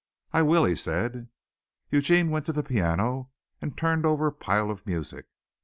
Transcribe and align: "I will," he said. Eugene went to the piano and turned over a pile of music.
"I 0.33 0.41
will," 0.41 0.65
he 0.65 0.73
said. 0.75 1.27
Eugene 1.91 2.31
went 2.31 2.47
to 2.47 2.51
the 2.53 2.63
piano 2.63 3.29
and 3.61 3.77
turned 3.77 4.03
over 4.03 4.25
a 4.25 4.31
pile 4.33 4.71
of 4.71 4.87
music. 4.87 5.27